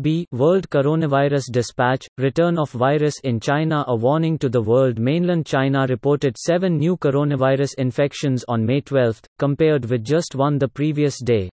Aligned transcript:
B. 0.00 0.26
World 0.32 0.70
Coronavirus 0.70 1.50
Dispatch 1.50 2.06
Return 2.16 2.58
of 2.58 2.70
virus 2.70 3.20
in 3.24 3.40
China 3.40 3.84
A 3.88 3.94
warning 3.94 4.38
to 4.38 4.48
the 4.48 4.62
world 4.62 4.98
Mainland 4.98 5.44
China 5.44 5.86
reported 5.88 6.38
seven 6.38 6.78
new 6.78 6.96
coronavirus 6.96 7.74
infections 7.78 8.44
on 8.48 8.64
May 8.64 8.80
12, 8.80 9.20
compared 9.38 9.84
with 9.90 10.04
just 10.04 10.34
one 10.34 10.58
the 10.58 10.68
previous 10.68 11.22
day. 11.22 11.50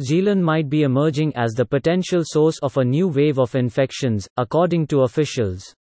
Jilin 0.00 0.40
might 0.40 0.68
be 0.68 0.82
emerging 0.82 1.32
as 1.34 1.54
the 1.54 1.64
potential 1.64 2.22
source 2.24 2.58
of 2.62 2.76
a 2.76 2.84
new 2.84 3.08
wave 3.08 3.38
of 3.38 3.56
infections, 3.56 4.28
according 4.36 4.86
to 4.86 5.00
officials. 5.00 5.74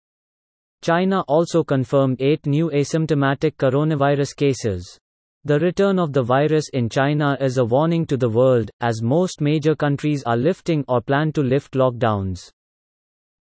China 0.82 1.22
also 1.28 1.64
confirmed 1.64 2.22
eight 2.22 2.46
new 2.46 2.70
asymptomatic 2.72 3.56
coronavirus 3.58 4.36
cases. 4.36 4.98
The 5.46 5.60
return 5.60 6.00
of 6.00 6.12
the 6.12 6.24
virus 6.24 6.70
in 6.74 6.90
China 6.90 7.38
is 7.40 7.58
a 7.58 7.64
warning 7.64 8.06
to 8.08 8.18
the 8.18 8.30
world, 8.30 8.70
as 8.82 9.02
most 9.02 9.40
major 9.40 9.76
countries 9.76 10.24
are 10.26 10.36
lifting 10.36 10.84
or 10.88 11.00
plan 11.00 11.32
to 11.34 11.42
lift 11.42 11.74
lockdowns. 11.74 12.52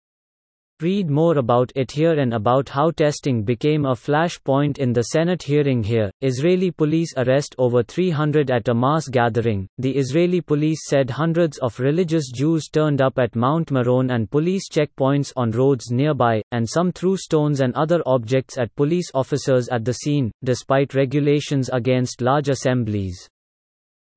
Read 0.83 1.09
more 1.09 1.39
about 1.39 1.71
it 1.77 1.93
here 1.93 2.19
and 2.19 2.35
about 2.35 2.69
how 2.69 2.91
testing 2.91 3.45
became 3.45 3.85
a 3.85 3.95
flashpoint 3.95 4.79
in 4.79 4.93
the 4.93 5.05
Senate 5.05 5.45
hearing 5.45 5.81
here. 5.81 6.11
Israeli 6.23 6.73
police 6.73 7.15
arrest 7.17 7.55
over 7.57 7.85
300 7.85 8.51
at 8.51 8.67
a 8.67 8.75
mass 8.75 9.07
gathering. 9.07 9.69
The 9.79 9.97
Israeli 9.97 10.41
police 10.41 10.81
said 10.89 11.09
hundreds 11.09 11.59
of 11.59 11.79
religious 11.79 12.33
Jews 12.33 12.67
turned 12.67 13.01
up 13.01 13.17
at 13.21 13.37
Mount 13.37 13.71
Meron 13.71 14.11
and 14.11 14.29
police 14.29 14.69
checkpoints 14.69 15.33
on 15.37 15.53
roads 15.53 15.93
nearby, 15.93 16.43
and 16.51 16.69
some 16.69 16.91
threw 16.91 17.17
stones 17.17 17.61
and 17.61 17.73
other 17.77 18.03
objects 18.05 18.59
at 18.59 18.75
police 18.75 19.09
officers 19.15 19.69
at 19.69 19.85
the 19.85 19.95
scene, 19.95 20.33
despite 20.43 20.95
regulations 20.95 21.71
against 21.73 22.21
large 22.21 22.49
assemblies. 22.49 23.29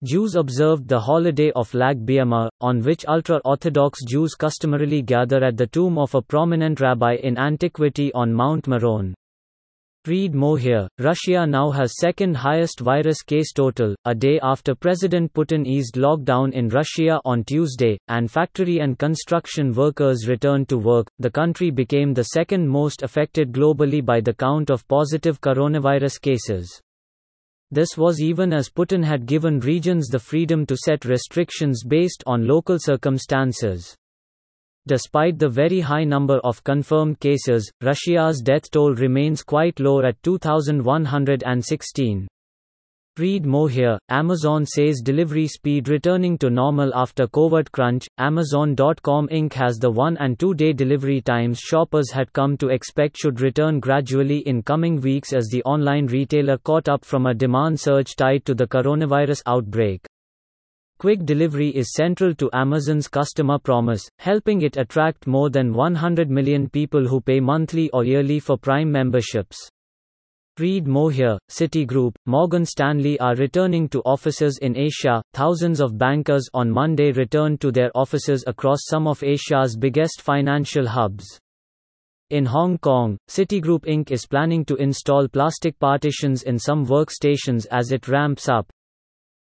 Jews 0.06 0.36
observed 0.36 0.88
the 0.88 1.00
holiday 1.00 1.52
of 1.56 1.74
Lag 1.74 2.06
BaOmer, 2.06 2.48
on 2.62 2.82
which 2.82 3.08
ultra-Orthodox 3.08 4.06
Jews 4.06 4.36
customarily 4.36 5.02
gather 5.02 5.44
at 5.44 5.58
the 5.58 5.66
tomb 5.66 5.98
of 5.98 6.14
a 6.14 6.22
prominent 6.22 6.80
rabbi 6.80 7.16
in 7.16 7.40
antiquity 7.40 8.14
on 8.14 8.32
Mount 8.32 8.68
Meron. 8.68 9.16
Read 10.06 10.36
more 10.36 10.60
here. 10.60 10.88
Russia 11.00 11.48
now 11.48 11.72
has 11.72 11.98
second 12.00 12.38
highest 12.38 12.82
virus 12.82 13.24
case 13.24 13.52
total, 13.52 13.96
a 14.06 14.14
day 14.14 14.40
after 14.44 14.76
President 14.76 15.34
Putin 15.34 15.66
eased 15.66 15.96
lockdown 15.96 16.54
in 16.54 16.70
Russia 16.70 17.20
on 17.26 17.44
Tuesday, 17.44 17.98
and 18.08 18.30
factory 18.30 18.78
and 18.78 19.00
construction 19.00 19.74
workers 19.74 20.28
returned 20.28 20.70
to 20.70 20.78
work. 20.78 21.08
The 21.18 21.32
country 21.32 21.72
became 21.72 22.14
the 22.14 22.26
second 22.26 22.68
most 22.68 23.02
affected 23.02 23.52
globally 23.52 24.06
by 24.06 24.22
the 24.22 24.36
count 24.36 24.70
of 24.70 24.88
positive 24.88 25.42
coronavirus 25.42 26.22
cases. 26.22 26.80
This 27.72 27.98
was 27.98 28.22
even 28.22 28.53
as 28.53 28.70
Putin 28.70 29.03
had 29.03 29.26
given 29.26 29.59
regions 29.59 30.08
the 30.08 30.20
freedom 30.20 30.66
to 30.68 30.78
set 30.78 31.06
restrictions 31.06 31.84
based 31.84 32.24
on 32.28 32.48
local 32.48 32.78
circumstances. 32.80 33.96
Despite 34.88 35.40
the 35.40 35.50
very 35.50 35.80
high 35.80 36.03
number 36.03 36.38
of 36.44 36.64
confirmed 36.64 37.20
cases, 37.20 37.72
Russia's 37.81 38.42
death 38.42 38.70
toll 38.70 38.94
remains 38.94 39.42
quite 39.42 39.80
low 39.80 40.06
at 40.06 40.22
2,116. 40.22 42.28
Read 43.18 43.46
more 43.46 43.70
here. 43.70 43.98
Amazon 44.09 44.66
says 44.66 45.00
delivery 45.02 45.48
speed 45.48 45.88
returning 45.88 46.38
to 46.40 46.50
normal 46.50 46.94
after 46.94 47.28
Covid 47.28 47.72
crunch. 47.72 48.09
Amazon.com 48.18 49.30
Inc. 49.30 49.53
has 49.53 49.78
the 49.78 49.90
one 49.90 50.18
and 50.18 50.38
two 50.38 50.53
day 50.53 50.74
delivery 50.74 51.22
times 51.22 51.58
shoppers 51.58 52.12
had 52.12 52.34
come 52.34 52.58
to 52.58 52.68
expect 52.68 53.16
should 53.16 53.40
return 53.40 53.80
gradually 53.80 54.40
in 54.40 54.62
coming 54.62 55.00
weeks 55.00 55.31
as 55.31 55.48
the 55.48 55.64
online 55.64 56.08
retailer 56.08 56.58
caught 56.58 56.90
up 56.90 57.06
from 57.06 57.26
a 57.26 57.34
demand 57.34 57.80
surge 57.80 58.18
tied 58.18 58.44
to 58.44 58.53
the 58.53 58.68
coronavirus 58.68 59.42
outbreak. 59.46 60.06
Quick 60.97 61.24
delivery 61.24 61.70
is 61.70 61.94
central 61.94 62.36
to 62.36 62.50
Amazon's 62.52 63.08
customer 63.08 63.59
promise, 63.59 64.06
helping 64.20 64.62
it 64.62 64.76
attract 64.76 65.26
more 65.26 65.50
than 65.50 65.72
100 65.72 66.30
million 66.30 66.70
people 66.70 67.08
who 67.08 67.22
pay 67.22 67.40
monthly 67.40 67.90
or 67.92 68.03
yearly 68.03 68.42
for 68.42 68.58
Prime 68.58 68.92
memberships. 68.92 69.70
Read 70.58 70.88
more 70.88 71.12
here. 71.12 71.38
Citigroup, 71.52 72.16
Morgan 72.26 72.66
Stanley 72.66 73.20
are 73.20 73.36
returning 73.36 73.90
to 73.90 74.00
offices 74.06 74.58
in 74.60 74.78
Asia. 74.78 75.22
Thousands 75.34 75.82
of 75.82 75.98
bankers 75.98 76.48
on 76.54 76.72
Monday 76.72 77.12
returned 77.12 77.60
to 77.60 77.74
their 77.74 77.92
offices 77.94 78.42
across 78.48 78.86
some 78.86 79.06
of 79.06 79.22
Asia's 79.22 79.76
biggest 79.76 80.22
financial 80.22 80.88
hubs. 80.88 81.26
In 82.30 82.46
Hong 82.46 82.78
Kong, 82.78 83.18
Citigroup 83.30 83.82
Inc. 83.82 84.12
is 84.12 84.26
planning 84.26 84.64
to 84.66 84.76
install 84.78 85.28
plastic 85.28 85.78
partitions 85.78 86.44
in 86.44 86.58
some 86.58 86.86
workstations 86.86 87.68
as 87.70 87.92
it 87.92 88.08
ramps 88.08 88.48
up, 88.48 88.66